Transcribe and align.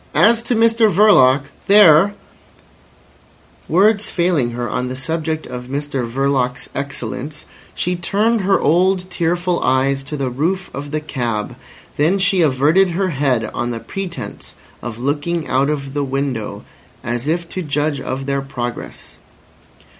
As 0.15 0.41
to 0.49 0.55
Mr 0.55 0.91
Verloc—there—" 0.91 2.15
Words 3.69 4.09
failing 4.09 4.49
her 4.53 4.67
on 4.67 4.87
the 4.87 4.95
subject 4.95 5.45
of 5.45 5.65
Mr 5.67 6.11
Verloc's 6.11 6.69
excellence, 6.73 7.45
she 7.75 7.95
turned 7.95 8.41
her 8.41 8.59
old 8.59 9.11
tearful 9.11 9.59
eyes 9.61 10.03
to 10.05 10.17
the 10.17 10.31
roof 10.31 10.71
of 10.73 10.89
the 10.89 11.01
cab. 11.01 11.55
Then 11.97 12.17
she 12.17 12.41
averted 12.41 12.89
her 12.89 13.09
head 13.09 13.51
on 13.53 13.69
the 13.69 13.79
pretence 13.79 14.55
of 14.81 14.97
looking 14.97 15.47
out 15.47 15.69
of 15.69 15.93
the 15.93 16.03
window, 16.03 16.63
as 17.03 17.27
if 17.27 17.47
to 17.49 17.61
judge 17.61 18.01
of 18.01 18.25
their 18.25 18.41
progress. 18.41 19.19